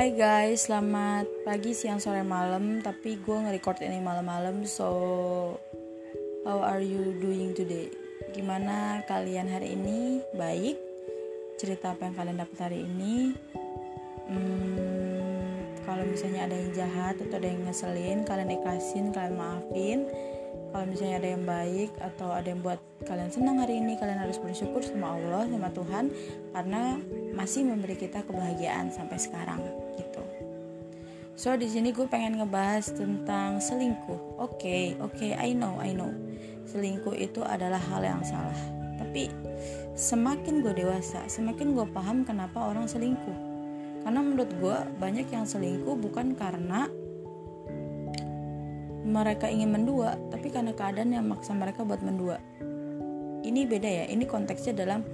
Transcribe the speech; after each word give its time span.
Hai 0.00 0.16
guys, 0.16 0.64
selamat 0.64 1.28
pagi, 1.44 1.76
siang, 1.76 2.00
sore, 2.00 2.24
malam 2.24 2.80
Tapi 2.80 3.20
gue 3.20 3.36
nge-record 3.36 3.84
ini 3.84 4.00
malam-malam 4.00 4.64
So, 4.64 4.88
how 6.40 6.64
are 6.64 6.80
you 6.80 7.20
doing 7.20 7.52
today? 7.52 7.92
Gimana 8.32 9.04
kalian 9.04 9.52
hari 9.52 9.76
ini? 9.76 10.24
Baik? 10.32 10.80
Cerita 11.60 11.92
apa 11.92 12.08
yang 12.08 12.16
kalian 12.16 12.40
dapat 12.40 12.58
hari 12.64 12.88
ini? 12.88 13.36
Hmm, 14.24 15.68
kalau 15.84 16.08
misalnya 16.08 16.48
ada 16.48 16.56
yang 16.56 16.72
jahat 16.72 17.20
atau 17.20 17.36
ada 17.36 17.48
yang 17.52 17.60
ngeselin 17.68 18.24
Kalian 18.24 18.56
ikhlasin, 18.56 19.12
kalian 19.12 19.36
maafin 19.36 20.08
kalau 20.70 20.86
misalnya 20.86 21.18
ada 21.18 21.28
yang 21.34 21.44
baik 21.44 21.90
atau 21.98 22.28
ada 22.30 22.46
yang 22.46 22.62
buat 22.62 22.78
kalian 23.02 23.30
senang 23.30 23.58
hari 23.58 23.82
ini 23.82 23.98
kalian 23.98 24.22
harus 24.22 24.38
bersyukur 24.38 24.86
sama 24.86 25.18
Allah 25.18 25.50
sama 25.50 25.68
Tuhan 25.74 26.14
karena 26.54 26.82
masih 27.34 27.66
memberi 27.66 27.98
kita 27.98 28.22
kebahagiaan 28.22 28.94
sampai 28.94 29.18
sekarang 29.18 29.58
so 31.40 31.56
di 31.56 31.72
sini 31.72 31.88
gue 31.88 32.04
pengen 32.04 32.36
ngebahas 32.36 32.92
tentang 32.92 33.64
selingkuh. 33.64 34.36
Oke 34.36 34.60
okay, 34.60 34.84
oke 35.00 35.16
okay, 35.16 35.32
I 35.32 35.56
know 35.56 35.80
I 35.80 35.96
know. 35.96 36.12
Selingkuh 36.68 37.16
itu 37.16 37.40
adalah 37.40 37.80
hal 37.80 38.04
yang 38.04 38.20
salah. 38.20 38.60
Tapi 39.00 39.32
semakin 39.96 40.60
gue 40.60 40.76
dewasa 40.84 41.24
semakin 41.32 41.72
gue 41.72 41.88
paham 41.96 42.28
kenapa 42.28 42.60
orang 42.60 42.84
selingkuh. 42.84 43.32
Karena 44.04 44.20
menurut 44.20 44.52
gue 44.52 44.76
banyak 45.00 45.32
yang 45.32 45.48
selingkuh 45.48 45.96
bukan 45.96 46.36
karena 46.36 46.92
mereka 49.08 49.48
ingin 49.48 49.72
mendua 49.72 50.20
tapi 50.28 50.52
karena 50.52 50.76
keadaan 50.76 51.16
yang 51.16 51.24
maksa 51.24 51.56
mereka 51.56 51.88
buat 51.88 52.04
mendua. 52.04 52.36
Ini 53.40 53.64
beda 53.64 53.88
ya 53.88 54.04
ini 54.12 54.28
konteksnya 54.28 54.76
dalam 54.76 55.08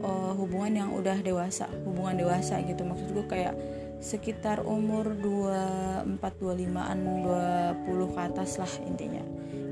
uh, 0.00 0.32
hubungan 0.40 0.72
yang 0.72 0.90
udah 0.96 1.20
dewasa 1.20 1.68
hubungan 1.84 2.16
dewasa 2.16 2.64
gitu. 2.64 2.80
Maksud 2.80 3.12
gue 3.12 3.28
kayak 3.28 3.52
sekitar 4.00 4.64
umur 4.64 5.12
24 5.16 6.18
25an 6.18 6.98
20 7.84 8.14
ke 8.16 8.20
atas 8.20 8.56
lah 8.56 8.72
intinya. 8.88 9.20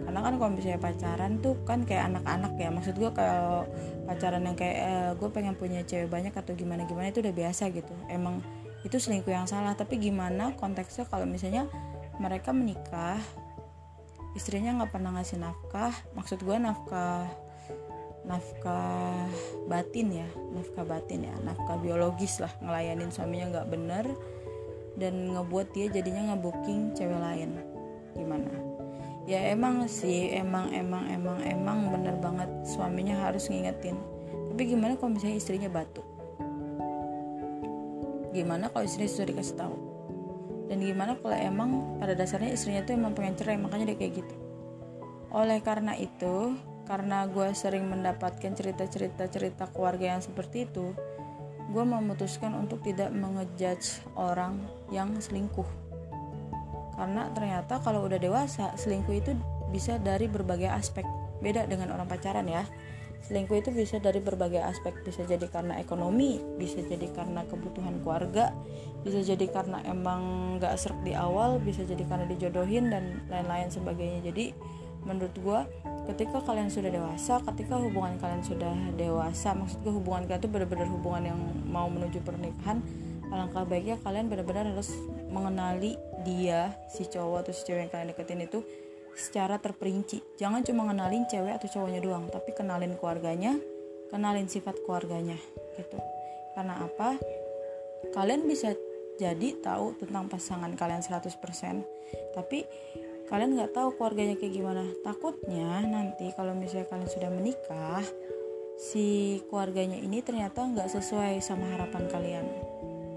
Karena 0.09 0.21
kan 0.25 0.34
kalau 0.41 0.51
misalnya 0.53 0.81
pacaran 0.81 1.33
tuh 1.41 1.57
kan 1.65 1.84
kayak 1.84 2.12
anak-anak 2.12 2.53
ya. 2.56 2.69
Maksud 2.73 2.95
gue 2.97 3.11
kalau 3.12 3.69
pacaran 4.05 4.45
yang 4.45 4.56
kayak 4.56 4.77
eh, 4.81 5.11
gue 5.17 5.29
pengen 5.33 5.56
punya 5.56 5.84
cewek 5.84 6.09
banyak 6.09 6.33
atau 6.33 6.53
gimana 6.56 6.84
gimana 6.84 7.12
itu 7.12 7.21
udah 7.25 7.34
biasa 7.34 7.73
gitu. 7.73 7.93
Emang 8.09 8.41
itu 8.84 8.97
selingkuh 8.97 9.33
yang 9.33 9.49
salah. 9.49 9.77
Tapi 9.77 10.01
gimana 10.01 10.56
konteksnya 10.56 11.09
kalau 11.09 11.25
misalnya 11.29 11.69
mereka 12.21 12.53
menikah 12.53 13.21
istrinya 14.37 14.83
nggak 14.83 14.93
pernah 14.93 15.11
ngasih 15.19 15.43
nafkah 15.43 15.95
maksud 16.15 16.43
gue 16.47 16.56
nafkah 16.62 17.27
nafkah 18.29 19.25
batin 19.67 20.23
ya 20.23 20.29
nafkah 20.53 20.84
batin 20.84 21.25
ya 21.25 21.34
nafkah 21.43 21.81
biologis 21.81 22.45
lah 22.45 22.53
ngelayanin 22.61 23.09
suaminya 23.09 23.57
nggak 23.57 23.69
bener 23.73 24.05
dan 25.01 25.33
ngebuat 25.33 25.73
dia 25.73 25.87
jadinya 25.89 26.34
ngebooking 26.34 26.93
cewek 26.93 27.17
lain. 27.17 27.56
Gimana? 28.19 28.51
Ya 29.25 29.49
emang 29.49 29.87
sih 29.87 30.34
emang 30.34 30.75
emang 30.75 31.06
emang 31.09 31.39
emang 31.41 31.79
bener 31.89 32.19
banget 32.21 32.51
suaminya 32.67 33.17
harus 33.25 33.49
ngingetin. 33.49 33.97
Tapi 34.53 34.62
gimana 34.69 34.99
kalau 35.01 35.17
misalnya 35.17 35.39
istrinya 35.39 35.71
batu 35.71 36.03
gimana 38.33 38.69
kalau 38.71 38.84
istrinya 38.84 39.11
sudah 39.11 39.29
dikasih 39.34 39.56
tahu? 39.56 39.77
Dan 40.69 40.84
gimana 40.84 41.17
kalau 41.17 41.37
emang 41.37 41.71
pada 41.97 42.12
dasarnya 42.12 42.53
istrinya 42.53 42.84
tuh 42.84 42.95
emang 42.95 43.17
pengen 43.17 43.34
cerai 43.34 43.56
makanya 43.56 43.93
dia 43.93 43.99
kayak 43.99 44.15
gitu. 44.21 44.34
Oleh 45.33 45.59
karena 45.65 45.97
itu 45.97 46.55
karena 46.89 47.28
gue 47.28 47.53
sering 47.53 47.84
mendapatkan 47.84 48.56
cerita-cerita 48.56 49.28
cerita 49.28 49.69
keluarga 49.69 50.17
yang 50.17 50.22
seperti 50.25 50.64
itu 50.64 50.97
gue 51.69 51.84
memutuskan 51.84 52.56
untuk 52.56 52.81
tidak 52.81 53.12
mengejudge 53.12 54.00
orang 54.17 54.56
yang 54.89 55.12
selingkuh. 55.20 55.69
Karena 56.97 57.28
ternyata 57.37 57.78
kalau 57.84 58.09
udah 58.09 58.16
dewasa 58.16 58.72
selingkuh 58.75 59.15
itu 59.15 59.37
bisa 59.69 60.00
dari 60.00 60.27
berbagai 60.27 60.72
aspek. 60.72 61.04
Beda 61.44 61.69
dengan 61.69 61.93
orang 61.93 62.09
pacaran 62.09 62.48
ya. 62.48 62.65
Selingkuh 63.21 63.60
itu 63.60 63.71
bisa 63.71 64.00
dari 64.00 64.25
berbagai 64.25 64.65
aspek. 64.65 64.97
Bisa 65.04 65.28
jadi 65.28 65.44
karena 65.53 65.77
ekonomi 65.77 66.41
bisa 66.56 66.81
jadi 66.81 67.04
karena 67.12 67.44
kebutuhan 67.44 68.00
keluarga 68.00 68.56
bisa 69.04 69.22
jadi 69.22 69.47
karena 69.53 69.78
emang 69.87 70.56
gak 70.59 70.75
serak 70.75 70.98
di 71.06 71.15
awal 71.15 71.62
bisa 71.62 71.87
jadi 71.87 72.03
karena 72.03 72.27
dijodohin 72.27 72.91
dan 72.91 73.22
lain-lain 73.28 73.69
sebagainya. 73.69 74.25
Jadi 74.32 74.56
menurut 75.06 75.34
gue 75.34 75.60
ketika 76.14 76.41
kalian 76.42 76.72
sudah 76.72 76.91
dewasa 76.91 77.42
ketika 77.53 77.76
hubungan 77.78 78.16
kalian 78.19 78.42
sudah 78.42 78.75
dewasa 78.97 79.53
maksud 79.54 79.78
gue 79.84 79.92
hubungan 79.92 80.25
kalian 80.26 80.41
itu 80.41 80.50
benar-benar 80.50 80.88
hubungan 80.88 81.22
yang 81.34 81.41
mau 81.69 81.86
menuju 81.86 82.25
pernikahan 82.25 82.81
alangkah 83.28 83.69
baiknya 83.69 84.00
kalian 84.00 84.26
benar-benar 84.32 84.72
harus 84.72 84.88
mengenali 85.28 86.00
dia 86.25 86.72
si 86.88 87.04
cowok 87.04 87.44
atau 87.44 87.53
si 87.53 87.62
cewek 87.69 87.88
yang 87.88 87.92
kalian 87.92 88.09
deketin 88.16 88.41
itu 88.41 88.64
secara 89.19 89.59
terperinci. 89.59 90.22
Jangan 90.38 90.62
cuma 90.62 90.86
kenalin 90.86 91.26
cewek 91.26 91.59
atau 91.59 91.69
cowoknya 91.69 92.00
doang, 92.00 92.30
tapi 92.30 92.54
kenalin 92.54 92.94
keluarganya, 92.94 93.59
kenalin 94.15 94.47
sifat 94.47 94.78
keluarganya 94.86 95.36
gitu. 95.75 95.98
Karena 96.54 96.86
apa? 96.86 97.19
Kalian 98.15 98.47
bisa 98.47 98.72
jadi 99.19 99.59
tahu 99.59 99.98
tentang 99.98 100.30
pasangan 100.30 100.70
kalian 100.78 101.03
100%, 101.03 101.82
tapi 102.38 102.62
kalian 103.28 103.61
nggak 103.61 103.77
tahu 103.77 103.93
keluarganya 103.94 104.34
kayak 104.41 104.55
gimana. 104.56 104.84
Takutnya 105.05 105.84
nanti 105.84 106.33
kalau 106.33 106.56
misalnya 106.56 106.89
kalian 106.89 107.09
sudah 107.12 107.31
menikah, 107.31 108.05
si 108.81 109.39
keluarganya 109.53 110.00
ini 110.00 110.25
ternyata 110.25 110.65
nggak 110.65 110.89
sesuai 110.89 111.44
sama 111.44 111.69
harapan 111.77 112.09
kalian. 112.09 112.47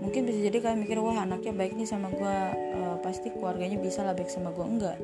Mungkin 0.04 0.28
bisa 0.28 0.40
jadi 0.52 0.58
kalian 0.60 0.84
mikir 0.84 1.00
wah 1.00 1.24
anaknya 1.24 1.54
baik 1.56 1.78
nih 1.80 1.88
sama 1.88 2.12
gue, 2.12 2.38
uh, 2.76 2.98
pasti 3.00 3.32
keluarganya 3.32 3.80
bisa 3.80 4.04
lah 4.04 4.12
baik 4.12 4.28
sama 4.28 4.52
gue 4.52 4.66
enggak. 4.66 4.98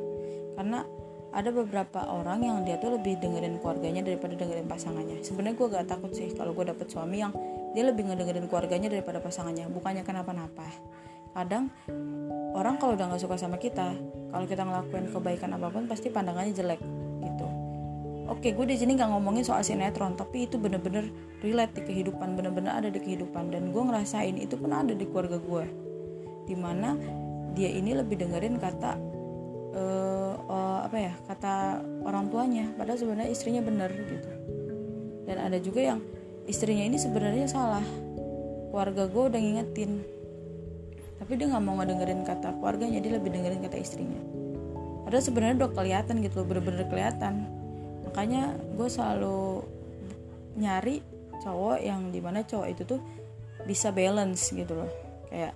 Karena 0.59 0.83
ada 1.31 1.53
beberapa 1.53 2.01
orang 2.09 2.41
yang 2.41 2.57
dia 2.65 2.81
tuh 2.81 2.97
lebih 2.97 3.21
dengerin 3.21 3.61
keluarganya 3.61 4.01
daripada 4.01 4.33
dengerin 4.33 4.65
pasangannya. 4.65 5.21
Sebenarnya 5.21 5.55
gue 5.55 5.67
gak 5.69 5.87
takut 5.87 6.11
sih 6.15 6.33
kalau 6.33 6.51
gue 6.57 6.65
dapet 6.65 6.89
suami 6.89 7.21
yang 7.21 7.29
dia 7.77 7.85
lebih 7.85 8.09
ngedengerin 8.09 8.49
keluarganya 8.49 8.89
daripada 8.89 9.21
pasangannya. 9.21 9.69
Bukannya 9.69 10.01
kenapa-napa 10.01 10.65
kadang 11.37 11.69
orang 12.57 12.81
kalau 12.81 12.97
udah 12.97 13.13
gak 13.13 13.21
suka 13.21 13.37
sama 13.37 13.61
kita 13.61 13.93
kalau 14.33 14.45
kita 14.49 14.65
ngelakuin 14.65 15.13
kebaikan 15.13 15.53
apa 15.53 15.69
pun 15.69 15.85
pasti 15.85 16.09
pandangannya 16.09 16.51
jelek 16.51 16.81
gitu. 17.21 17.47
Oke 18.27 18.51
gue 18.51 18.65
di 18.67 18.75
sini 18.75 18.99
nggak 18.99 19.07
ngomongin 19.07 19.45
soal 19.45 19.63
sinetron 19.63 20.19
tapi 20.19 20.49
itu 20.49 20.59
bener-bener 20.59 21.07
relate 21.39 21.79
di 21.79 21.81
kehidupan 21.87 22.35
bener-bener 22.35 22.75
ada 22.75 22.89
di 22.91 22.99
kehidupan. 22.99 23.55
Dan 23.55 23.71
gue 23.71 23.83
ngerasain 23.87 24.35
itu 24.35 24.59
pun 24.59 24.75
ada 24.75 24.91
di 24.91 25.05
keluarga 25.07 25.39
gue 25.39 25.63
di 26.43 26.55
mana 26.59 26.99
dia 27.55 27.71
ini 27.71 27.95
lebih 27.95 28.19
dengerin 28.19 28.59
kata 28.59 28.99
uh, 29.79 30.33
uh, 30.43 30.79
apa 30.83 30.97
ya 30.99 31.13
kata 31.27 31.83
orang 32.03 32.27
tuanya 32.27 32.67
padahal 32.75 32.99
sebenarnya 32.99 33.31
istrinya 33.31 33.63
benar 33.63 33.95
gitu. 33.95 34.29
Dan 35.23 35.37
ada 35.39 35.57
juga 35.63 35.95
yang 35.95 35.99
istrinya 36.51 36.83
ini 36.83 36.99
sebenarnya 36.99 37.47
salah. 37.47 37.83
Keluarga 38.75 39.07
gue 39.07 39.23
udah 39.31 39.39
ngingetin 39.39 40.16
tapi 41.17 41.31
dia 41.37 41.49
nggak 41.49 41.63
mau 41.65 41.75
ngedengerin 41.81 42.21
kata 42.23 42.55
keluarganya 42.61 43.01
dia 43.01 43.17
lebih 43.17 43.33
dengerin 43.33 43.61
kata 43.65 43.77
istrinya. 43.81 44.21
Padahal 45.07 45.23
sebenarnya 45.23 45.55
udah 45.65 45.71
kelihatan 45.71 46.15
gitu 46.19 46.43
bener-bener 46.43 46.83
kelihatan. 46.91 47.47
Makanya 48.05 48.53
gue 48.75 48.87
selalu 48.91 49.63
nyari 50.57 50.99
cowok 51.41 51.77
yang 51.79 52.11
di 52.11 52.19
mana 52.19 52.43
cowok 52.43 52.67
itu 52.67 52.83
tuh 52.83 52.99
bisa 53.63 53.89
balance 53.95 54.51
gitu 54.51 54.83
loh. 54.83 54.91
Kayak 55.31 55.55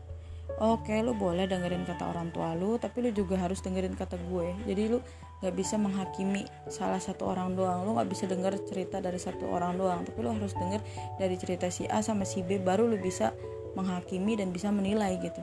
oke 0.62 0.94
lu 1.04 1.14
boleh 1.16 1.52
dengerin 1.52 1.84
kata 1.84 2.12
orang 2.12 2.32
tua 2.32 2.54
lu 2.56 2.80
tapi 2.80 3.04
lu 3.04 3.10
juga 3.12 3.38
harus 3.38 3.60
dengerin 3.60 3.94
kata 3.94 4.18
gue. 4.18 4.56
Jadi 4.66 4.84
lu 4.88 5.04
nggak 5.42 5.56
bisa 5.58 5.76
menghakimi 5.76 6.46
salah 6.72 7.02
satu 7.04 7.28
orang 7.30 7.54
doang. 7.54 7.84
Lu 7.84 8.00
nggak 8.00 8.10
bisa 8.10 8.26
denger 8.32 8.56
cerita 8.66 9.04
dari 9.04 9.20
satu 9.20 9.52
orang 9.52 9.76
doang 9.76 10.08
tapi 10.08 10.20
lu 10.24 10.32
harus 10.32 10.56
denger 10.56 10.80
dari 11.20 11.36
cerita 11.36 11.68
si 11.68 11.86
A 11.92 12.00
sama 12.00 12.24
si 12.24 12.40
B 12.40 12.56
baru 12.62 12.88
lu 12.88 12.96
bisa 12.98 13.36
menghakimi 13.74 14.40
dan 14.40 14.52
bisa 14.52 14.70
menilai 14.70 15.20
gitu. 15.20 15.42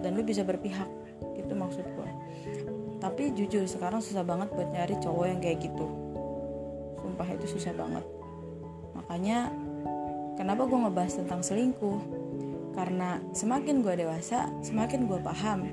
Dan 0.00 0.16
lu 0.16 0.24
bisa 0.24 0.44
berpihak 0.44 0.88
gitu 1.36 1.52
maksud 1.52 1.84
gue 1.84 2.10
tapi 3.00 3.32
jujur 3.32 3.64
sekarang 3.64 4.04
susah 4.04 4.20
banget 4.20 4.52
buat 4.52 4.68
nyari 4.70 4.94
cowok 5.00 5.24
yang 5.24 5.40
kayak 5.40 5.58
gitu. 5.64 5.88
Sumpah 7.00 7.28
itu 7.32 7.46
susah 7.56 7.72
banget. 7.72 8.04
Makanya 8.92 9.48
kenapa 10.36 10.68
gue 10.68 10.78
ngebahas 10.78 11.12
tentang 11.16 11.40
selingkuh? 11.40 11.98
Karena 12.76 13.18
semakin 13.32 13.80
gue 13.80 14.04
dewasa 14.04 14.52
semakin 14.60 15.08
gue 15.08 15.18
paham 15.24 15.66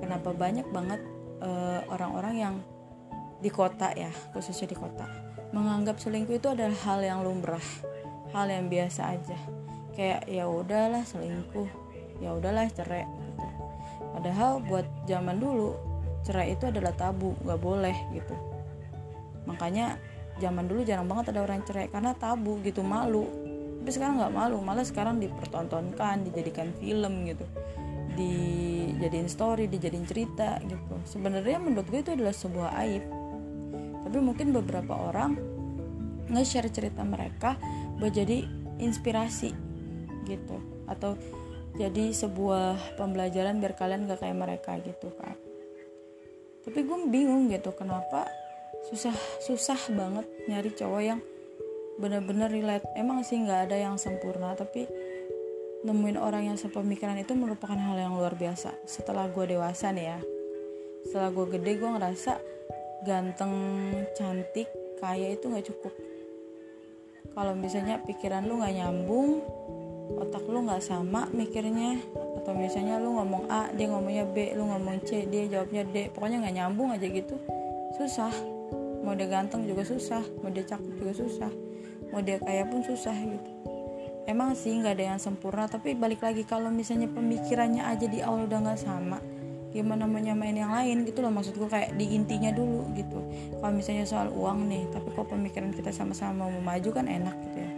kenapa 0.00 0.32
banyak 0.34 0.66
banget 0.72 0.98
uh, 1.44 1.84
orang-orang 1.92 2.34
yang 2.34 2.54
di 3.40 3.48
kota 3.48 3.92
ya 3.96 4.10
khususnya 4.34 4.68
di 4.68 4.76
kota 4.76 5.06
menganggap 5.54 5.96
selingkuh 5.96 6.36
itu 6.36 6.48
adalah 6.50 6.76
hal 6.84 7.00
yang 7.00 7.24
lumrah 7.24 7.64
hal 8.34 8.50
yang 8.50 8.68
biasa 8.68 9.16
aja 9.16 9.38
kayak 9.94 10.26
ya 10.30 10.46
udahlah 10.46 11.02
selingkuh. 11.06 11.68
Ya 12.20 12.36
udahlah 12.36 12.68
cerai 12.72 13.08
gitu. 13.08 13.48
Padahal 14.12 14.60
buat 14.64 14.84
zaman 15.08 15.40
dulu 15.40 15.76
cerai 16.20 16.52
itu 16.52 16.68
adalah 16.68 16.92
tabu 16.92 17.32
nggak 17.40 17.60
boleh 17.60 17.96
gitu. 18.12 18.34
Makanya 19.48 19.96
zaman 20.40 20.68
dulu 20.68 20.84
jarang 20.84 21.08
banget 21.08 21.32
ada 21.32 21.40
orang 21.44 21.64
cerai 21.64 21.88
karena 21.88 22.12
tabu 22.12 22.60
gitu 22.60 22.84
malu. 22.84 23.24
Tapi 23.80 23.90
sekarang 23.96 24.20
nggak 24.20 24.34
malu 24.36 24.60
malah 24.60 24.84
sekarang 24.84 25.16
dipertontonkan 25.16 26.28
dijadikan 26.28 26.76
film 26.76 27.24
gitu. 27.24 27.48
Dijadiin 28.20 29.28
story 29.32 29.64
dijadiin 29.72 30.04
cerita 30.04 30.60
gitu. 30.60 31.00
Sebenarnya 31.08 31.56
menurut 31.56 31.88
gue 31.88 32.04
itu 32.04 32.12
adalah 32.12 32.36
sebuah 32.36 32.76
aib. 32.84 33.04
Tapi 34.04 34.18
mungkin 34.20 34.52
beberapa 34.52 34.92
orang 34.92 35.40
nge-share 36.28 36.68
cerita 36.68 37.00
mereka 37.02 37.56
buat 37.96 38.12
jadi 38.12 38.44
inspirasi 38.80 39.69
gitu. 40.26 40.56
Atau 40.90 41.16
jadi 41.78 42.10
sebuah 42.10 42.98
pembelajaran 42.98 43.62
biar 43.62 43.74
kalian 43.78 44.10
gak 44.10 44.26
kayak 44.26 44.38
mereka 44.38 44.74
gitu 44.82 45.08
kan 45.14 45.38
tapi 46.60 46.84
gue 46.84 46.98
bingung 47.08 47.48
gitu 47.48 47.72
kenapa 47.72 48.28
susah 48.92 49.16
susah 49.40 49.80
banget 49.96 50.26
nyari 50.48 50.70
cowok 50.72 51.02
yang 51.02 51.20
bener-bener 52.00 52.48
relate. 52.48 52.84
Emang 52.96 53.20
sih 53.20 53.36
nggak 53.36 53.68
ada 53.68 53.76
yang 53.76 54.00
sempurna 54.00 54.56
tapi 54.56 54.88
nemuin 55.84 56.16
orang 56.20 56.52
yang 56.52 56.58
sepemikiran 56.60 57.16
itu 57.20 57.32
merupakan 57.36 57.76
hal 57.76 57.96
yang 57.96 58.16
luar 58.16 58.36
biasa. 58.36 58.76
Setelah 58.84 59.28
gue 59.32 59.56
dewasa 59.56 59.92
nih 59.92 60.06
ya 60.16 60.20
setelah 61.00 61.32
gue 61.32 61.46
gede 61.56 61.80
gue 61.80 61.90
ngerasa 61.96 62.32
ganteng 63.08 63.54
cantik 64.12 64.68
kaya 65.00 65.32
itu 65.32 65.48
nggak 65.48 65.64
cukup. 65.64 65.94
Kalau 67.32 67.56
misalnya 67.56 68.04
pikiran 68.04 68.44
lu 68.44 68.60
nggak 68.60 68.74
nyambung 68.84 69.40
otak 70.18 70.42
lu 70.50 70.66
nggak 70.66 70.82
sama 70.82 71.30
mikirnya. 71.30 72.00
Atau 72.40 72.56
misalnya 72.56 72.98
lu 72.98 73.14
ngomong 73.20 73.46
A 73.52 73.68
dia 73.76 73.86
ngomongnya 73.86 74.24
B 74.26 74.56
lu 74.56 74.66
ngomong 74.66 75.04
C 75.06 75.28
dia 75.30 75.46
jawabnya 75.46 75.86
D. 75.86 76.10
Pokoknya 76.10 76.42
nggak 76.42 76.54
nyambung 76.56 76.90
aja 76.90 77.06
gitu. 77.06 77.36
Susah. 77.94 78.32
Mau 79.00 79.16
dia 79.16 79.26
ganteng 79.26 79.64
juga 79.64 79.82
susah 79.82 80.20
mau 80.44 80.52
dia 80.52 80.64
cakep 80.64 80.92
juga 81.00 81.12
susah 81.16 81.52
mau 82.10 82.20
dia 82.20 82.36
kaya 82.42 82.66
pun 82.68 82.84
susah 82.84 83.14
gitu. 83.16 83.50
Emang 84.28 84.52
sih 84.52 84.76
nggak 84.76 84.94
ada 84.98 85.04
yang 85.14 85.20
sempurna 85.22 85.66
tapi 85.66 85.96
balik 85.96 86.20
lagi 86.20 86.44
kalau 86.44 86.68
misalnya 86.68 87.08
pemikirannya 87.08 87.82
aja 87.86 88.06
di 88.06 88.20
awal 88.20 88.46
udah 88.46 88.60
nggak 88.60 88.80
sama 88.80 89.18
gimana 89.70 90.02
mau 90.04 90.18
nyamain 90.18 90.54
yang 90.54 90.74
lain? 90.74 91.06
Gitu 91.06 91.22
loh 91.22 91.30
maksud 91.30 91.54
kayak 91.56 91.94
di 91.94 92.12
intinya 92.12 92.50
dulu 92.50 92.90
gitu. 92.98 93.18
Kalau 93.62 93.72
misalnya 93.72 94.04
soal 94.04 94.28
uang 94.34 94.66
nih 94.66 94.82
tapi 94.90 95.08
kok 95.14 95.30
pemikiran 95.30 95.70
kita 95.70 95.94
sama-sama 95.94 96.50
mau 96.50 96.60
maju 96.60 96.90
kan 96.90 97.06
enak 97.06 97.36
gitu 97.50 97.58
ya 97.62 97.69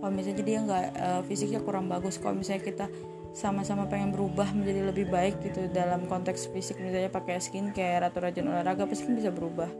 kalau 0.00 0.12
misalnya 0.16 0.42
dia 0.42 0.58
nggak 0.64 0.84
uh, 0.96 1.22
fisiknya 1.28 1.60
kurang 1.60 1.86
bagus 1.92 2.16
kalau 2.16 2.40
misalnya 2.40 2.64
kita 2.64 2.86
sama-sama 3.30 3.86
pengen 3.86 4.10
berubah 4.10 4.50
menjadi 4.50 4.90
lebih 4.90 5.06
baik 5.06 5.38
gitu 5.44 5.70
dalam 5.70 6.10
konteks 6.10 6.50
fisik 6.50 6.82
misalnya 6.82 7.12
pakai 7.12 7.38
skincare 7.38 8.02
atau 8.02 8.18
rajin 8.18 8.48
olahraga 8.48 8.90
pasti 8.90 9.06
kan 9.06 9.14
bisa 9.14 9.30
berubah. 9.30 9.70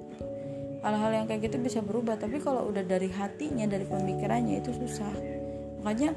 Hal-hal 0.80 1.10
yang 1.12 1.26
kayak 1.26 1.50
gitu 1.50 1.56
bisa 1.58 1.80
berubah 1.82 2.14
tapi 2.16 2.38
kalau 2.38 2.70
udah 2.70 2.86
dari 2.86 3.10
hatinya 3.10 3.66
dari 3.66 3.84
pemikirannya 3.84 4.62
itu 4.62 4.70
susah. 4.70 5.12
Makanya 5.82 6.14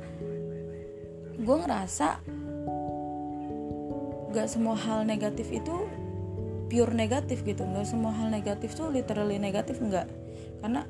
gue 1.42 1.56
ngerasa 1.58 2.22
gak 4.34 4.48
semua 4.50 4.78
hal 4.78 5.06
negatif 5.06 5.50
itu 5.50 5.74
pure 6.70 6.94
negatif 6.94 7.46
gitu 7.46 7.66
gak 7.70 7.86
semua 7.86 8.10
hal 8.18 8.34
negatif 8.34 8.74
tuh 8.74 8.90
literally 8.90 9.38
negatif 9.38 9.78
enggak 9.78 10.10
karena 10.58 10.90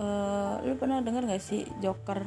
uh, 0.00 0.62
lu 0.64 0.74
pernah 0.80 1.02
dengar 1.04 1.24
gak 1.28 1.42
sih 1.42 1.68
Joker 1.80 2.22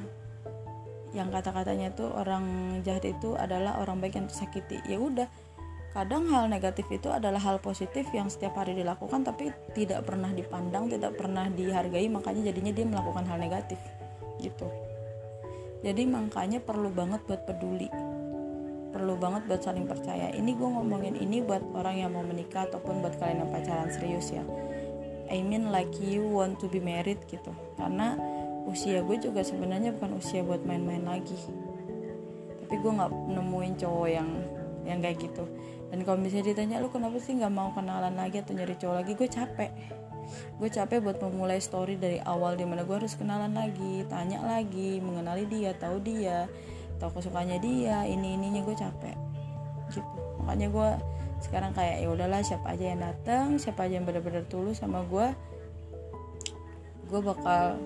yang 1.10 1.33
kata-katanya 1.33 1.89
tuh 1.98 2.13
orang 2.13 2.77
jahat 2.86 3.01
itu 3.10 3.33
adalah 3.33 3.81
orang 3.81 3.98
baik 3.98 4.21
yang 4.21 4.30
tersakiti 4.30 4.77
ya 4.86 5.01
udah 5.01 5.25
Kadang 5.89 6.30
hal 6.30 6.45
negatif 6.54 6.86
itu 6.94 7.10
adalah 7.10 7.42
hal 7.42 7.57
positif 7.57 8.06
yang 8.13 8.30
setiap 8.30 8.62
hari 8.62 8.77
dilakukan 8.77 9.25
tapi 9.25 9.50
tidak 9.74 10.06
pernah 10.06 10.30
dipandang, 10.30 10.86
tidak 10.86 11.18
pernah 11.18 11.50
dihargai, 11.50 12.06
makanya 12.13 12.54
jadinya 12.54 12.71
dia 12.77 12.86
melakukan 12.86 13.25
hal 13.25 13.42
negatif. 13.42 13.81
Gitu. 14.38 14.69
Jadi 15.81 16.06
makanya 16.06 16.62
perlu 16.62 16.94
banget 16.94 17.25
buat 17.25 17.42
peduli. 17.42 17.89
Perlu 18.94 19.18
banget 19.18 19.50
buat 19.50 19.62
saling 19.66 19.89
percaya. 19.89 20.30
Ini 20.30 20.51
gue 20.54 20.69
ngomongin 20.69 21.18
ini 21.18 21.42
buat 21.42 21.66
orang 21.74 22.06
yang 22.06 22.13
mau 22.13 22.21
menikah 22.21 22.69
ataupun 22.69 23.01
buat 23.01 23.18
kalian 23.18 23.45
yang 23.45 23.50
pacaran 23.50 23.89
serius 23.89 24.30
ya. 24.30 24.45
I 25.30 25.46
mean 25.46 25.70
like 25.70 25.94
you 26.02 26.26
want 26.26 26.58
to 26.60 26.68
be 26.68 26.81
married 26.81 27.22
gitu. 27.30 27.54
Karena 27.78 28.18
usia 28.66 29.06
gue 29.06 29.18
juga 29.18 29.46
sebenarnya 29.46 29.96
bukan 29.96 30.18
usia 30.18 30.42
buat 30.42 30.66
main-main 30.66 31.06
lagi. 31.06 31.38
Tapi 32.66 32.76
gue 32.76 32.92
nggak 32.92 33.12
nemuin 33.34 33.74
cowok 33.78 34.10
yang 34.10 34.30
yang 34.86 35.00
kayak 35.00 35.18
gitu. 35.22 35.46
Dan 35.90 36.06
kalau 36.06 36.18
misalnya 36.22 36.54
ditanya 36.54 36.78
lu 36.81 36.90
kenapa 36.94 37.18
sih 37.18 37.38
nggak 37.38 37.54
mau 37.54 37.74
kenalan 37.74 38.14
lagi 38.14 38.42
atau 38.42 38.54
nyari 38.54 38.76
cowok 38.78 38.96
lagi? 39.06 39.12
Gue 39.18 39.30
capek. 39.30 39.72
Gue 40.62 40.70
capek 40.70 41.02
buat 41.02 41.18
memulai 41.18 41.58
story 41.58 41.98
dari 41.98 42.22
awal 42.22 42.54
di 42.54 42.66
mana 42.66 42.86
gue 42.86 42.94
harus 42.94 43.18
kenalan 43.18 43.50
lagi 43.58 44.06
tanya 44.06 44.46
lagi 44.46 45.02
mengenali 45.02 45.50
dia 45.50 45.74
tahu 45.74 45.98
dia 46.06 46.46
tahu 47.02 47.18
kesukaannya 47.18 47.58
dia 47.58 48.06
ini 48.06 48.38
ininya 48.38 48.62
gue 48.62 48.76
capek. 48.78 49.18
Gitu. 49.90 50.06
Makanya 50.46 50.68
gue 50.70 50.90
sekarang 51.39 51.71
kayak 51.71 52.03
ya 52.03 52.07
udahlah 52.12 52.44
siapa 52.44 52.75
aja 52.75 52.86
yang 52.91 53.01
datang 53.01 53.56
siapa 53.56 53.88
aja 53.88 53.95
yang 54.00 54.06
benar-benar 54.07 54.44
tulus 54.51 54.83
sama 54.83 55.03
gue 55.07 55.27
gue 57.09 57.21
bakal 57.25 57.80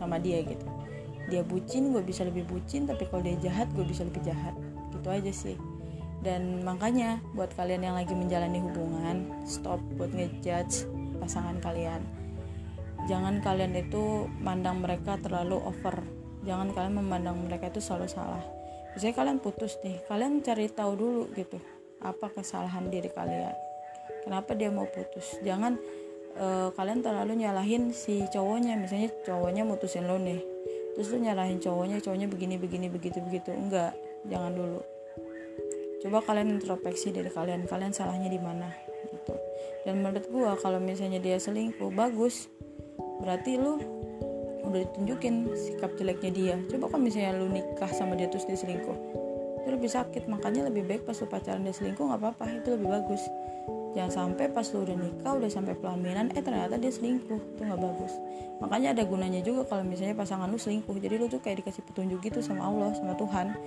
sama 0.00 0.16
dia 0.18 0.40
gitu. 0.42 0.64
Dia 1.28 1.44
bucin 1.44 1.92
gue 1.92 2.02
bisa 2.02 2.24
lebih 2.24 2.48
bucin 2.48 2.88
tapi 2.88 3.06
kalau 3.06 3.22
dia 3.22 3.36
jahat 3.38 3.68
gue 3.76 3.84
bisa 3.84 4.02
lebih 4.02 4.24
jahat. 4.24 4.56
Gitu 4.90 5.08
aja 5.12 5.32
sih. 5.32 5.56
Dan 6.24 6.64
makanya 6.64 7.20
buat 7.36 7.52
kalian 7.52 7.84
yang 7.84 7.96
lagi 7.98 8.16
menjalani 8.16 8.64
hubungan 8.64 9.28
stop 9.44 9.78
buat 10.00 10.10
ngejudge 10.10 10.88
pasangan 11.20 11.60
kalian. 11.60 12.00
Jangan 13.10 13.44
kalian 13.44 13.76
itu 13.76 14.30
mandang 14.40 14.80
mereka 14.80 15.20
terlalu 15.20 15.60
over. 15.60 16.00
Jangan 16.42 16.72
kalian 16.72 16.96
memandang 16.98 17.36
mereka 17.44 17.68
itu 17.68 17.84
selalu 17.84 18.08
salah. 18.08 18.42
Misalnya 18.96 19.14
kalian 19.20 19.38
putus 19.38 19.76
nih 19.84 20.00
kalian 20.08 20.40
cari 20.40 20.68
tahu 20.68 20.92
dulu 20.96 21.22
gitu 21.36 21.81
apa 22.02 22.26
kesalahan 22.34 22.90
diri 22.90 23.08
kalian? 23.08 23.54
Kenapa 24.26 24.54
dia 24.54 24.70
mau 24.70 24.86
putus? 24.86 25.38
Jangan 25.42 25.78
uh, 26.38 26.68
kalian 26.74 27.02
terlalu 27.02 27.46
nyalahin 27.46 27.94
si 27.94 28.26
cowoknya. 28.30 28.78
Misalnya 28.78 29.10
cowoknya 29.26 29.62
mutusin 29.62 30.06
lo 30.06 30.18
nih 30.18 30.42
terus 30.92 31.08
lu 31.08 31.24
nyalahin 31.24 31.56
cowoknya 31.56 32.04
cowoknya 32.04 32.28
begini 32.28 32.60
begini 32.60 32.86
begitu 32.92 33.18
begitu. 33.24 33.50
Enggak 33.54 33.96
jangan 34.28 34.52
dulu. 34.52 34.80
Coba 36.02 36.18
kalian 36.26 36.58
introspeksi 36.58 37.14
dari 37.14 37.30
kalian. 37.30 37.64
Kalian 37.70 37.94
salahnya 37.94 38.28
di 38.28 38.38
mana? 38.42 38.68
Gitu. 39.08 39.34
Dan 39.86 40.02
menurut 40.02 40.26
gua 40.28 40.58
kalau 40.58 40.82
misalnya 40.82 41.22
dia 41.22 41.38
selingkuh 41.38 41.94
bagus. 41.94 42.50
Berarti 43.22 43.54
lu 43.54 43.78
udah 44.66 44.82
ditunjukin 44.82 45.50
sikap 45.54 45.94
jeleknya 45.94 46.30
dia. 46.34 46.54
Coba 46.68 46.90
kalau 46.90 47.02
misalnya 47.06 47.38
lu 47.38 47.46
nikah 47.48 47.90
sama 47.94 48.18
dia 48.18 48.26
terus 48.26 48.44
dia 48.44 48.58
selingkuh 48.58 49.21
lebih 49.82 49.98
sakit. 49.98 50.30
Makanya 50.30 50.70
lebih 50.70 50.86
baik 50.86 51.02
pas 51.02 51.18
lu 51.18 51.26
pacaran 51.26 51.66
dia 51.66 51.74
selingkuh 51.74 52.06
nggak 52.06 52.22
apa-apa. 52.22 52.62
Itu 52.62 52.78
lebih 52.78 52.86
bagus. 52.86 53.26
Jangan 53.98 54.12
sampai 54.14 54.46
pas 54.54 54.64
lu 54.70 54.78
udah 54.86 54.96
nikah 54.96 55.32
udah 55.36 55.50
sampai 55.50 55.74
pelaminan 55.74 56.30
eh 56.38 56.38
ternyata 56.38 56.78
dia 56.78 56.94
selingkuh. 56.94 57.58
Itu 57.58 57.60
nggak 57.66 57.82
bagus. 57.82 58.14
Makanya 58.62 58.94
ada 58.94 59.02
gunanya 59.02 59.42
juga 59.42 59.66
kalau 59.66 59.82
misalnya 59.82 60.14
pasangan 60.14 60.46
lu 60.46 60.54
selingkuh. 60.54 60.94
Jadi 61.02 61.14
lu 61.18 61.26
tuh 61.26 61.42
kayak 61.42 61.66
dikasih 61.66 61.82
petunjuk 61.82 62.22
gitu 62.22 62.38
sama 62.38 62.70
Allah 62.70 62.94
sama 62.94 63.18
Tuhan. 63.18 63.58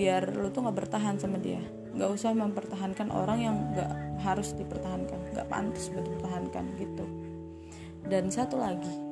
Biar 0.00 0.32
lu 0.32 0.48
tuh 0.48 0.64
nggak 0.64 0.76
bertahan 0.88 1.20
sama 1.20 1.36
dia. 1.36 1.60
Nggak 1.92 2.10
usah 2.16 2.32
mempertahankan 2.32 3.12
orang 3.12 3.38
yang 3.44 3.56
nggak 3.76 3.92
harus 4.24 4.56
dipertahankan. 4.56 5.36
Nggak 5.36 5.46
pantas 5.52 5.92
buat 5.92 6.08
dipertahankan 6.08 6.64
gitu. 6.80 7.04
Dan 8.08 8.32
satu 8.32 8.56
lagi 8.56 9.08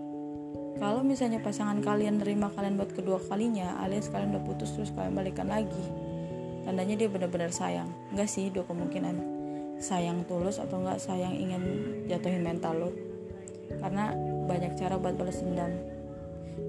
kalau 0.77 1.01
misalnya 1.01 1.41
pasangan 1.41 1.81
kalian 1.81 2.21
nerima 2.21 2.53
kalian 2.53 2.77
buat 2.77 2.93
kedua 2.93 3.17
kalinya 3.33 3.81
alias 3.81 4.13
kalian 4.13 4.37
udah 4.37 4.45
putus 4.45 4.77
terus 4.77 4.93
kalian 4.93 5.17
balikan 5.17 5.49
lagi 5.49 5.85
tandanya 6.67 6.99
dia 6.99 7.09
benar-benar 7.09 7.55
sayang. 7.55 7.89
Nggak 8.11 8.29
sih 8.29 8.51
dua 8.51 8.67
kemungkinan. 8.67 9.39
Sayang 9.79 10.27
tulus 10.27 10.59
atau 10.59 10.83
nggak 10.83 10.99
sayang 10.99 11.39
ingin 11.39 11.63
jatuhin 12.11 12.43
mental 12.43 12.75
lo. 12.77 12.91
Karena 13.79 14.11
banyak 14.51 14.75
cara 14.75 14.99
buat 14.99 15.15
balas 15.15 15.39
dendam. 15.39 15.71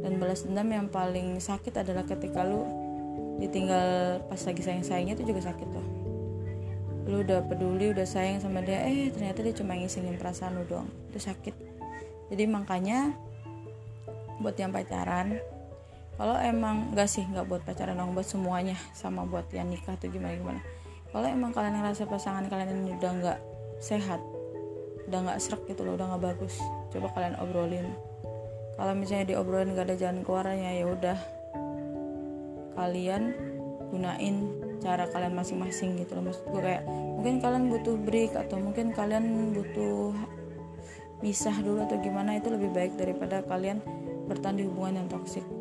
Dan 0.05 0.21
balas 0.21 0.45
dendam 0.45 0.69
yang 0.69 0.87
paling 0.87 1.41
sakit 1.41 1.73
adalah 1.73 2.05
ketika 2.05 2.45
lu 2.45 2.63
ditinggal 3.41 4.21
pas 4.29 4.41
lagi 4.45 4.61
sayang-sayangnya 4.61 5.13
itu 5.17 5.29
juga 5.29 5.45
sakit 5.45 5.69
loh 5.69 5.87
lu 7.07 7.23
udah 7.23 7.39
peduli 7.47 7.95
udah 7.95 8.03
sayang 8.03 8.43
sama 8.43 8.59
dia 8.59 8.83
eh 8.83 9.07
ternyata 9.07 9.39
dia 9.39 9.55
cuma 9.55 9.79
ngisengin 9.79 10.19
perasaan 10.19 10.59
lu 10.59 10.67
doang. 10.67 10.91
Itu 11.07 11.23
sakit. 11.23 11.55
Jadi 12.27 12.43
makanya 12.51 13.15
buat 14.43 14.59
yang 14.59 14.75
pacaran 14.75 15.39
kalau 16.17 16.33
emang 16.41 16.97
gak 16.97 17.05
sih 17.05 17.21
nggak 17.29 17.45
buat 17.45 17.61
pacaran 17.61 17.93
dong 17.93 18.17
buat 18.17 18.25
semuanya 18.25 18.73
sama 18.97 19.21
buat 19.29 19.45
yang 19.53 19.69
nikah 19.69 19.93
tuh 20.01 20.09
gimana 20.09 20.33
gimana. 20.33 20.61
Kalau 21.13 21.27
emang 21.29 21.53
kalian 21.53 21.77
ngerasa 21.77 22.09
pasangan 22.09 22.49
kalian 22.49 22.73
ini 22.73 22.97
udah 22.97 23.11
nggak 23.21 23.39
sehat 23.77 24.19
udah 25.07 25.19
nggak 25.23 25.39
serak 25.39 25.63
gitu 25.69 25.87
loh 25.87 25.95
udah 25.95 26.11
nggak 26.11 26.23
bagus 26.33 26.57
coba 26.89 27.13
kalian 27.13 27.37
obrolin. 27.37 27.87
Kalau 28.77 28.93
misalnya 28.93 29.33
diobrolin 29.33 29.73
gak 29.73 29.89
ada 29.89 29.95
jalan 29.97 30.21
keluarnya 30.21 30.69
ya 30.77 30.85
udah. 30.85 31.17
Kalian 32.77 33.33
gunain 33.89 34.35
cara 34.77 35.09
kalian 35.09 35.33
masing-masing 35.33 35.97
gitu 36.01 36.13
loh. 36.13 36.29
Maksud 36.29 36.45
gue 36.49 36.61
kayak 36.61 36.83
mungkin 37.17 37.41
kalian 37.41 37.63
butuh 37.73 37.95
break 37.97 38.37
atau 38.37 38.57
mungkin 38.61 38.93
kalian 38.93 39.53
butuh 39.57 40.13
pisah 41.17 41.57
dulu 41.65 41.81
atau 41.89 41.97
gimana 41.97 42.37
itu 42.37 42.53
lebih 42.53 42.69
baik 42.69 42.93
daripada 42.93 43.41
kalian 43.49 43.81
bertahan 44.29 44.61
di 44.61 44.69
hubungan 44.69 45.01
yang 45.01 45.09
toksik 45.09 45.56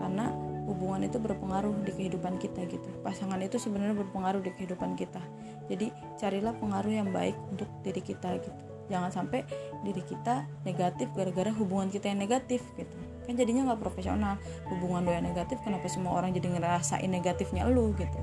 karena 0.00 0.32
hubungan 0.64 1.04
itu 1.04 1.20
berpengaruh 1.20 1.84
di 1.84 1.92
kehidupan 1.92 2.40
kita 2.40 2.64
gitu. 2.70 2.88
Pasangan 3.04 3.36
itu 3.44 3.60
sebenarnya 3.60 4.00
berpengaruh 4.00 4.40
di 4.40 4.50
kehidupan 4.56 4.96
kita. 4.96 5.20
Jadi 5.68 5.92
carilah 6.16 6.56
pengaruh 6.56 6.88
yang 6.88 7.08
baik 7.12 7.36
untuk 7.52 7.68
diri 7.84 8.00
kita 8.00 8.40
gitu. 8.40 8.60
Jangan 8.88 9.12
sampai 9.12 9.46
diri 9.86 10.02
kita 10.02 10.48
negatif 10.66 11.12
gara-gara 11.14 11.52
hubungan 11.54 11.92
kita 11.92 12.10
yang 12.10 12.24
negatif 12.24 12.64
gitu. 12.74 12.96
Kan 13.28 13.36
jadinya 13.36 13.70
nggak 13.70 13.82
profesional. 13.84 14.40
Hubungan 14.72 15.04
lo 15.06 15.12
negatif 15.20 15.60
kenapa 15.62 15.86
semua 15.86 16.16
orang 16.16 16.32
jadi 16.32 16.48
ngerasain 16.48 17.06
negatifnya 17.06 17.68
lu 17.68 17.92
gitu? 17.94 18.18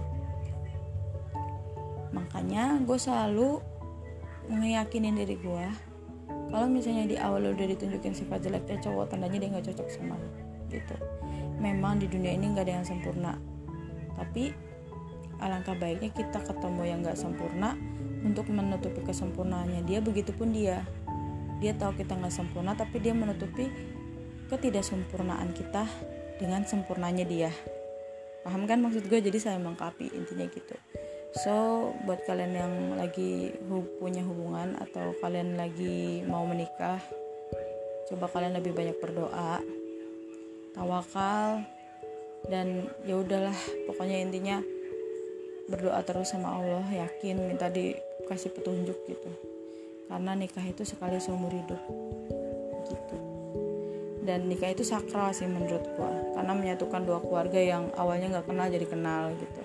Makanya 2.11 2.81
gue 2.83 2.97
selalu 2.97 3.61
ngeyakinin 4.47 5.15
diri 5.19 5.35
gue 5.35 5.67
kalau 6.47 6.67
misalnya 6.71 7.03
di 7.03 7.15
awal 7.19 7.43
lo 7.43 7.49
udah 7.51 7.67
ditunjukin 7.67 8.15
sifat 8.15 8.47
jeleknya 8.47 8.79
cowok 8.79 9.11
tandanya 9.11 9.43
dia 9.43 9.49
nggak 9.51 9.67
cocok 9.67 9.87
sama 9.91 10.15
lo 10.15 10.29
gitu 10.71 10.95
memang 11.57 12.01
di 12.01 12.07
dunia 12.09 12.33
ini 12.33 12.53
nggak 12.53 12.65
ada 12.65 12.73
yang 12.81 12.87
sempurna. 12.87 13.33
Tapi 14.17 14.53
alangkah 15.37 15.77
baiknya 15.77 16.09
kita 16.13 16.41
ketemu 16.41 16.81
yang 16.85 16.99
nggak 17.05 17.17
sempurna 17.17 17.77
untuk 18.25 18.49
menutupi 18.49 19.01
kesempurnaannya. 19.05 19.85
Dia 19.85 20.01
begitupun 20.01 20.53
dia. 20.53 20.81
Dia 21.57 21.73
tahu 21.73 21.97
kita 21.97 22.17
nggak 22.17 22.33
sempurna 22.33 22.77
tapi 22.77 23.01
dia 23.01 23.13
menutupi 23.17 23.69
ketidaksempurnaan 24.47 25.53
kita 25.53 25.85
dengan 26.37 26.63
sempurnanya 26.65 27.25
dia. 27.25 27.51
Paham 28.45 28.69
kan 28.69 28.79
maksud 28.79 29.09
gue? 29.09 29.19
Jadi 29.19 29.37
saya 29.41 29.57
mengkapi 29.59 30.13
intinya 30.13 30.45
gitu. 30.47 30.77
So 31.35 31.53
buat 32.07 32.23
kalian 32.23 32.53
yang 32.55 32.73
lagi 32.95 33.51
punya 33.99 34.23
hubungan 34.23 34.79
atau 34.79 35.11
kalian 35.19 35.59
lagi 35.59 36.23
mau 36.23 36.47
menikah 36.47 37.03
coba 38.07 38.31
kalian 38.31 38.55
lebih 38.55 38.71
banyak 38.71 38.95
berdoa 39.03 39.59
tawakal 40.77 41.65
dan 42.45 42.85
ya 43.03 43.17
udahlah 43.17 43.57
pokoknya 43.89 44.21
intinya 44.21 44.61
berdoa 45.67 45.99
terus 46.05 46.31
sama 46.31 46.55
Allah 46.55 46.85
yakin 46.87 47.43
minta 47.43 47.67
dikasih 47.67 48.55
petunjuk 48.55 48.95
gitu. 49.09 49.31
Karena 50.07 50.31
nikah 50.37 50.63
itu 50.63 50.87
sekali 50.87 51.19
seumur 51.19 51.51
hidup. 51.51 51.81
Gitu. 52.87 53.17
Dan 54.23 54.47
nikah 54.47 54.71
itu 54.71 54.87
sakral 54.87 55.35
sih 55.35 55.49
menurut 55.49 55.83
gua. 55.99 56.13
Karena 56.39 56.55
menyatukan 56.55 57.03
dua 57.03 57.19
keluarga 57.19 57.59
yang 57.59 57.91
awalnya 57.99 58.39
nggak 58.39 58.47
kenal 58.47 58.67
jadi 58.71 58.87
kenal 58.87 59.23
gitu. 59.35 59.61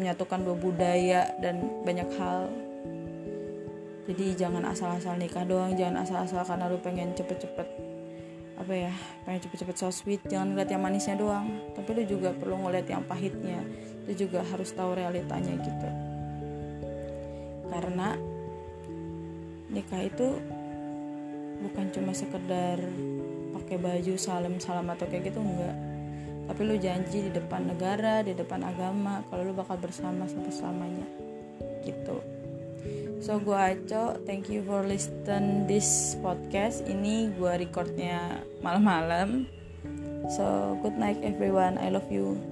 Menyatukan 0.00 0.40
dua 0.40 0.56
budaya 0.56 1.36
dan 1.44 1.84
banyak 1.84 2.08
hal. 2.16 2.48
Jadi 4.08 4.40
jangan 4.40 4.64
asal-asal 4.72 5.20
nikah 5.20 5.44
doang 5.44 5.76
jangan 5.76 6.00
asal-asal 6.02 6.42
karena 6.48 6.72
lu 6.72 6.80
pengen 6.80 7.12
cepet-cepet 7.12 7.91
apa 8.62 8.74
ya 8.78 8.94
pengen 9.26 9.42
cepet-cepet 9.42 9.76
so 9.76 9.90
sweet 9.90 10.22
jangan 10.30 10.54
ngeliat 10.54 10.70
yang 10.70 10.82
manisnya 10.82 11.18
doang. 11.18 11.50
Tapi 11.74 11.90
lu 11.98 12.02
juga 12.06 12.30
perlu 12.30 12.62
ngeliat 12.62 12.86
yang 12.86 13.02
pahitnya. 13.02 13.58
Lu 14.06 14.12
juga 14.14 14.46
harus 14.46 14.70
tahu 14.70 14.94
realitanya 14.94 15.52
gitu. 15.58 15.88
Karena 17.66 18.14
nikah 19.74 20.02
itu 20.06 20.28
bukan 21.62 21.86
cuma 21.90 22.12
sekedar 22.14 22.78
pakai 23.58 23.76
baju 23.78 24.14
salam 24.18 24.62
salam 24.62 24.86
atau 24.94 25.10
kayak 25.10 25.34
gitu 25.34 25.42
enggak. 25.42 25.76
Tapi 26.46 26.60
lu 26.62 26.74
janji 26.78 27.18
di 27.26 27.30
depan 27.34 27.66
negara 27.66 28.22
di 28.22 28.34
depan 28.34 28.62
agama 28.62 29.26
kalau 29.26 29.50
lu 29.50 29.54
bakal 29.54 29.74
bersama 29.82 30.30
sampai 30.30 30.52
selamanya. 30.54 31.06
Gitu 31.82 32.41
so 33.22 33.38
gue 33.38 33.54
Aco 33.54 34.18
thank 34.26 34.50
you 34.50 34.66
for 34.66 34.82
listen 34.82 35.70
this 35.70 36.18
podcast. 36.18 36.82
Ini 36.90 37.30
gue 37.38 37.52
recordnya 37.62 38.42
malam-malam. 38.66 39.46
So 40.34 40.74
good 40.82 40.98
night 40.98 41.22
everyone. 41.22 41.78
I 41.78 41.94
love 41.94 42.10
you 42.10 42.51